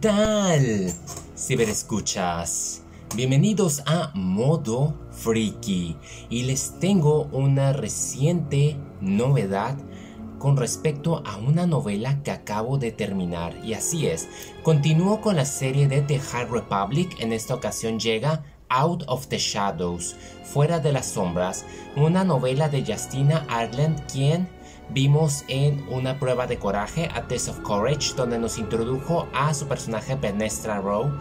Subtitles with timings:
[0.00, 0.90] tal?
[1.36, 2.82] Ciberescuchas.
[3.14, 5.96] Bienvenidos a Modo Freaky
[6.30, 9.76] y les tengo una reciente novedad
[10.38, 14.28] con respecto a una novela que acabo de terminar y así es,
[14.62, 19.38] continúo con la serie de The High Republic, en esta ocasión llega Out of the
[19.38, 24.48] Shadows, Fuera de las Sombras, una novela de Justina Ireland quien
[24.92, 29.66] vimos en una prueba de coraje, A Test of Courage, donde nos introdujo a su
[29.66, 31.12] personaje Benestra Rowe,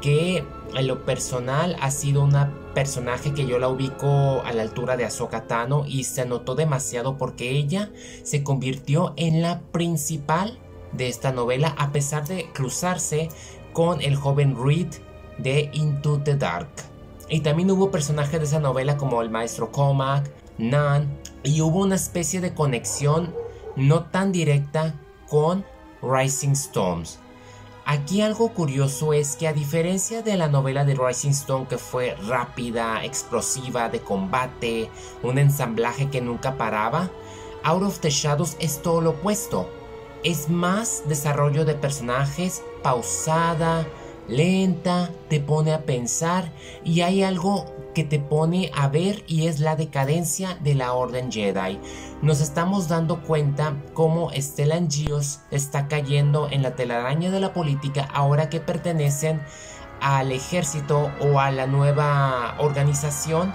[0.00, 4.96] que en lo personal ha sido una personaje que yo la ubico a la altura
[4.96, 7.90] de Ahsoka Tano y se notó demasiado porque ella
[8.22, 10.58] se convirtió en la principal
[10.92, 13.30] de esta novela a pesar de cruzarse
[13.72, 14.88] con el joven Reed
[15.38, 16.68] de Into the Dark.
[17.28, 21.96] Y también hubo personajes de esa novela como el maestro Comac, Nan, y hubo una
[21.96, 23.34] especie de conexión
[23.76, 24.94] no tan directa
[25.28, 25.64] con
[26.02, 27.18] Rising Storms.
[27.90, 32.14] Aquí algo curioso es que a diferencia de la novela de Rising Stone que fue
[32.26, 34.90] rápida, explosiva, de combate,
[35.22, 37.10] un ensamblaje que nunca paraba,
[37.64, 39.70] Out of the Shadows es todo lo opuesto.
[40.22, 43.86] Es más desarrollo de personajes, pausada,
[44.28, 46.52] lenta, te pone a pensar
[46.84, 47.64] y hay algo
[47.98, 51.80] que te pone a ver y es la decadencia de la Orden Jedi.
[52.22, 58.08] Nos estamos dando cuenta cómo Stellan Gios está cayendo en la telaraña de la política
[58.14, 59.42] ahora que pertenecen
[60.00, 63.52] al ejército o a la nueva organización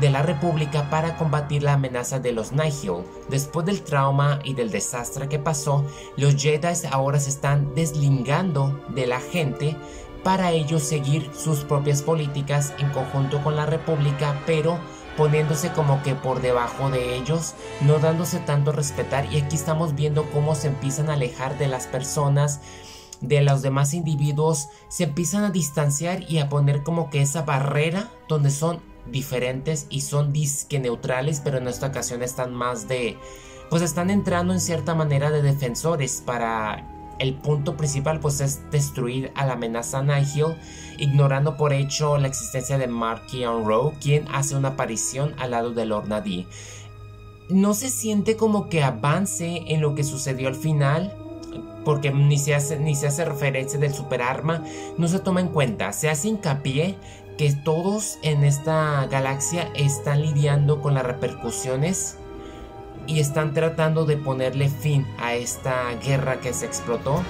[0.00, 3.04] de la República para combatir la amenaza de los Nihil.
[3.28, 9.06] Después del trauma y del desastre que pasó, los Jedi ahora se están deslingando de
[9.06, 9.76] la gente
[10.22, 14.78] para ellos seguir sus propias políticas en conjunto con la República, pero
[15.16, 19.32] poniéndose como que por debajo de ellos, no dándose tanto respetar.
[19.32, 22.60] Y aquí estamos viendo cómo se empiezan a alejar de las personas,
[23.20, 28.10] de los demás individuos, se empiezan a distanciar y a poner como que esa barrera
[28.28, 28.80] donde son
[29.10, 33.18] diferentes y son disque neutrales, pero en esta ocasión están más de
[33.68, 39.30] pues están entrando en cierta manera de defensores para el punto principal pues es destruir
[39.36, 40.56] a la amenaza Nihil,
[40.98, 45.84] ignorando por hecho la existencia de Markion Rowe, quien hace una aparición al lado de
[45.86, 46.46] Lord Nadi.
[47.48, 51.14] No se siente como que avance en lo que sucedió al final,
[51.84, 54.64] porque ni se hace, ni se hace referencia del superarma,
[54.96, 56.96] no se toma en cuenta, se hace hincapié
[57.36, 62.18] que todos en esta galaxia están lidiando con las repercusiones
[63.10, 67.24] y están tratando de ponerle fin a esta guerra que se explotó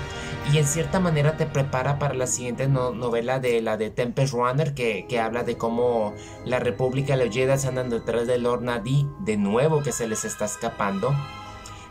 [0.53, 4.75] y en cierta manera te prepara para la siguiente novela de la de Tempest Runner
[4.75, 6.13] que, habla de cómo
[6.45, 10.27] la República de los Jedi andan detrás de Lord Nadi de nuevo que se les
[10.27, 11.15] está escapando.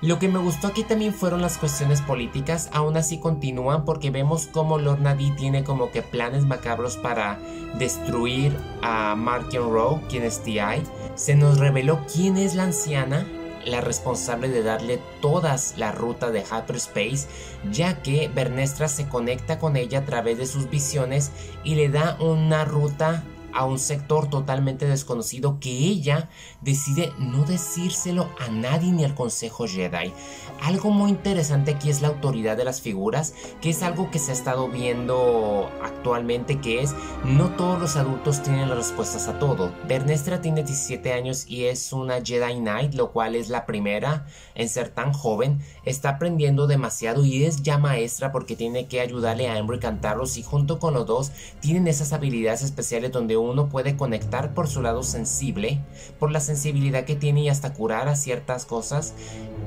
[0.01, 4.47] Lo que me gustó aquí también fueron las cuestiones políticas, aún así continúan porque vemos
[4.51, 7.39] cómo Lord Nadi tiene como que planes macabros para
[7.79, 10.83] destruir a Markion Rowe, quien es TI.
[11.15, 13.25] Se nos reveló quién es la anciana
[13.69, 17.27] la responsable de darle todas la ruta de Hyperspace,
[17.71, 21.31] ya que Bernestra se conecta con ella a través de sus visiones
[21.63, 23.23] y le da una ruta
[23.53, 26.29] a un sector totalmente desconocido que ella
[26.61, 30.13] decide no decírselo a nadie ni al Consejo Jedi.
[30.61, 34.31] Algo muy interesante aquí es la autoridad de las figuras, que es algo que se
[34.31, 36.93] ha estado viendo actualmente, que es
[37.23, 39.73] no todos los adultos tienen las respuestas a todo.
[39.87, 44.69] Bernestra tiene 17 años y es una Jedi Knight, lo cual es la primera en
[44.69, 45.61] ser tan joven.
[45.85, 50.43] Está aprendiendo demasiado y es ya maestra porque tiene que ayudarle a Embry Cantaros y
[50.43, 55.03] junto con los dos tienen esas habilidades especiales donde uno puede conectar por su lado
[55.03, 55.81] sensible,
[56.19, 59.13] por la sensibilidad que tiene y hasta curar a ciertas cosas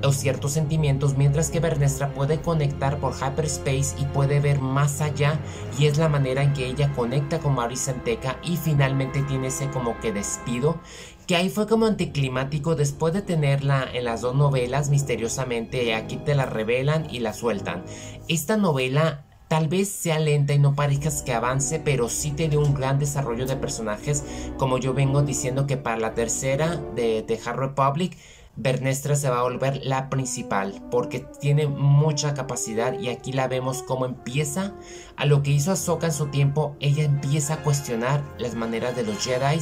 [0.03, 5.39] o ciertos sentimientos, mientras que Bernestra puede conectar por hyperspace y puede ver más allá
[5.79, 9.69] y es la manera en que ella conecta con Mari Santeca y finalmente tiene ese
[9.71, 10.81] como que despido
[11.27, 16.35] que ahí fue como anticlimático después de tenerla en las dos novelas misteriosamente aquí te
[16.35, 17.85] la revelan y la sueltan.
[18.29, 22.73] Esta novela Tal vez sea lenta y no parezcas que avance, pero sí tiene un
[22.73, 24.25] gran desarrollo de personajes,
[24.57, 28.17] como yo vengo diciendo que para la tercera de The Hard Republic,
[28.57, 33.83] Bernestra se va a volver la principal, porque tiene mucha capacidad y aquí la vemos
[33.83, 34.73] como empieza.
[35.19, 39.03] A lo que hizo Ahsoka en su tiempo, ella empieza a cuestionar las maneras de
[39.03, 39.61] los Jedi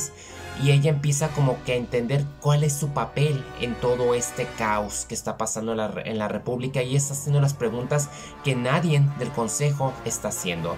[0.62, 5.06] y ella empieza como que a entender cuál es su papel en todo este caos
[5.08, 8.08] que está pasando en la, República y está haciendo las preguntas
[8.44, 10.76] que nadie del Consejo está haciendo.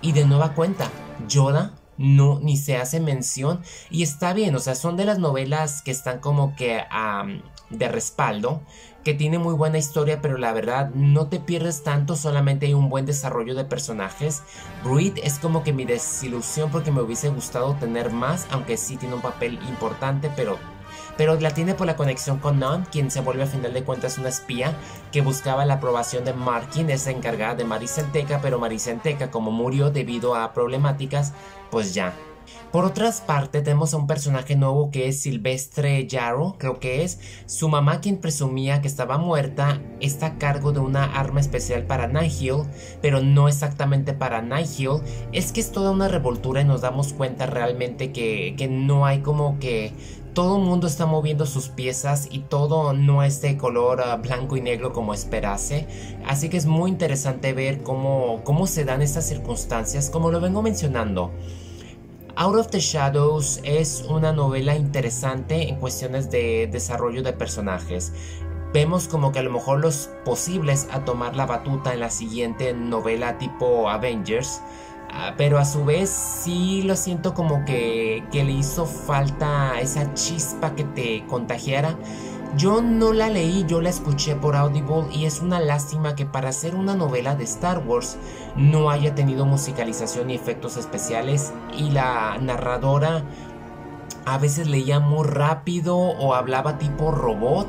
[0.00, 0.90] Y de nueva cuenta,
[1.28, 3.60] Yoda no ni se hace mención
[3.90, 6.82] y está bien, o sea, son de las novelas que están como que
[7.78, 8.62] de respaldo,
[9.04, 12.88] que tiene muy buena historia, pero la verdad no te pierdes tanto, solamente hay un
[12.88, 14.42] buen desarrollo de personajes.
[14.84, 19.14] Reed es como que mi desilusión porque me hubiese gustado tener más, aunque sí tiene
[19.14, 20.58] un papel importante, pero
[21.16, 24.18] pero la tiene por la conexión con Non, quien se vuelve a final de cuentas
[24.18, 24.74] una espía
[25.12, 30.34] que buscaba la aprobación de Markin, es encargada de Maricenteca, pero Maricenteca como murió debido
[30.34, 31.32] a problemáticas,
[31.70, 32.14] pues ya,
[32.72, 37.20] por otras parte, tenemos a un personaje nuevo que es Silvestre Yarrow, creo que es.
[37.46, 42.08] Su mamá, quien presumía que estaba muerta, está a cargo de una arma especial para
[42.08, 42.64] Nihil,
[43.00, 45.00] pero no exactamente para Nihil.
[45.32, 49.20] Es que es toda una revoltura y nos damos cuenta realmente que, que no hay
[49.20, 49.92] como que
[50.34, 54.56] todo el mundo está moviendo sus piezas y todo no es de color ah, blanco
[54.56, 55.86] y negro como esperase.
[56.26, 60.60] Así que es muy interesante ver cómo, cómo se dan estas circunstancias, como lo vengo
[60.60, 61.30] mencionando.
[62.36, 68.12] Out of the Shadows es una novela interesante en cuestiones de desarrollo de personajes.
[68.72, 72.74] Vemos como que a lo mejor los posibles a tomar la batuta en la siguiente
[72.74, 74.60] novela tipo Avengers,
[75.12, 80.12] ah, pero a su vez sí lo siento como que, que le hizo falta esa
[80.14, 81.96] chispa que te contagiara
[82.56, 86.50] yo no la leí, yo la escuché por Audible y es una lástima que para
[86.50, 88.16] hacer una novela de Star Wars
[88.56, 93.24] no haya tenido musicalización y efectos especiales y la narradora
[94.24, 97.68] a veces leía muy rápido o hablaba tipo robot.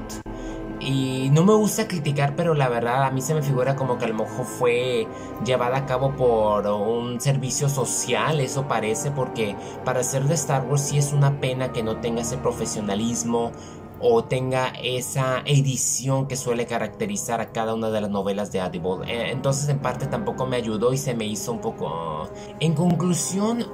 [0.80, 4.06] Y no me gusta criticar, pero la verdad a mí se me figura como que
[4.06, 5.08] a lo mejor fue
[5.44, 10.82] llevada a cabo por un servicio social, eso parece, porque para ser de Star Wars
[10.82, 13.52] sí es una pena que no tenga ese profesionalismo,
[14.00, 19.06] o tenga esa edición que suele caracterizar a cada una de las novelas de Audible.
[19.08, 22.30] Eh, entonces en parte tampoco me ayudó y se me hizo un poco...
[22.60, 23.66] En conclusión,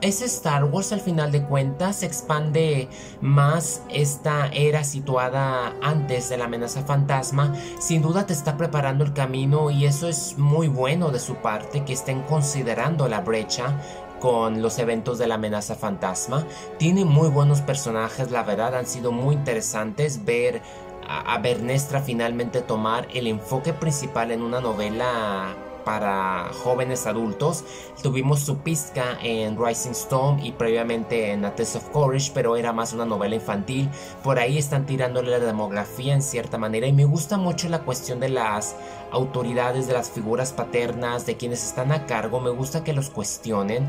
[0.00, 2.88] ese Star Wars al final de cuentas expande
[3.20, 7.52] más esta era situada antes de la amenaza fantasma.
[7.80, 11.84] Sin duda te está preparando el camino y eso es muy bueno de su parte
[11.84, 13.76] que estén considerando la brecha
[14.20, 16.44] con los eventos de la amenaza fantasma.
[16.78, 20.62] Tiene muy buenos personajes, la verdad han sido muy interesantes ver
[21.06, 25.54] a, a Bernestra finalmente tomar el enfoque principal en una novela
[25.88, 27.64] para jóvenes adultos.
[28.02, 32.74] Tuvimos su pizca en Rising Stone y previamente en A Test of Courage, pero era
[32.74, 33.88] más una novela infantil.
[34.22, 38.20] Por ahí están tirándole la demografía en cierta manera y me gusta mucho la cuestión
[38.20, 38.76] de las
[39.12, 42.38] autoridades, de las figuras paternas, de quienes están a cargo.
[42.38, 43.88] Me gusta que los cuestionen.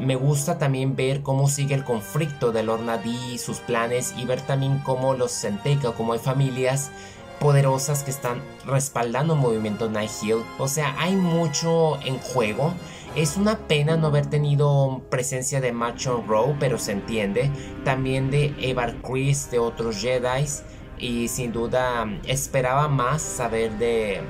[0.00, 4.40] Me gusta también ver cómo sigue el conflicto de Lorna D sus planes y ver
[4.40, 6.90] también cómo los Senteca o cómo hay familias
[7.40, 9.90] poderosas que están respaldando movimiento
[10.22, 10.42] Hill.
[10.58, 12.74] O sea, hay mucho en juego.
[13.16, 17.50] Es una pena no haber tenido presencia de Macho Row, pero se entiende.
[17.84, 20.46] También de Evar Chris, de otros Jedi.
[20.98, 24.22] Y sin duda esperaba más saber de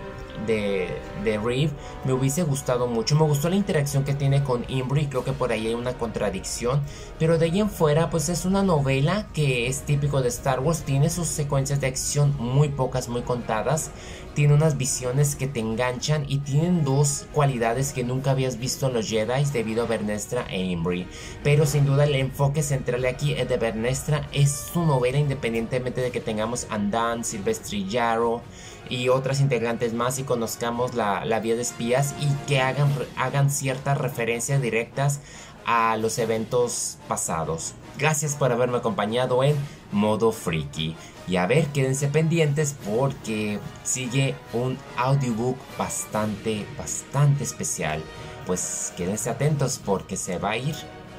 [0.47, 1.73] de, de Reeve
[2.05, 3.17] me hubiese gustado mucho.
[3.17, 6.83] Me gustó la interacción que tiene con Imbri, creo que por ahí hay una contradicción.
[7.19, 10.83] Pero de ahí en fuera, pues es una novela que es típico de Star Wars.
[10.83, 13.91] Tiene sus secuencias de acción muy pocas, muy contadas.
[14.35, 18.95] Tiene unas visiones que te enganchan y tienen dos cualidades que nunca habías visto en
[18.95, 21.07] los Jedi debido a Bernestra e Imbri.
[21.45, 26.21] Pero sin duda el enfoque central aquí de Bernestra es su novela independientemente de que
[26.21, 28.43] tengamos Andan, Silvestri Yarrow
[28.89, 33.51] y otras integrantes más y conozcamos la, la vía de espías y que hagan, hagan
[33.51, 35.21] ciertas referencias directas
[35.67, 37.75] a los eventos pasados.
[37.99, 39.57] Gracias por haberme acompañado en
[39.93, 40.97] modo freaky.
[41.27, 48.03] Y a ver, quédense pendientes porque sigue un audiobook bastante, bastante especial.
[48.47, 50.75] Pues quédense atentos porque se va a ir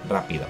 [0.07, 0.45] rápido.